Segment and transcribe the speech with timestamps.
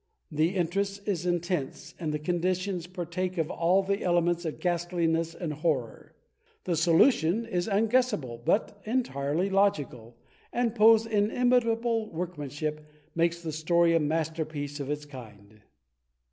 [0.31, 5.53] The interest is intense and the conditions partake of all the elements of ghastliness and
[5.53, 6.15] horror.
[6.63, 10.17] The solution is unguessable but entirely logical,
[10.51, 12.83] and Poe*s inimitable workmanship
[13.13, 15.61] makes the story a masterpiece of its kind.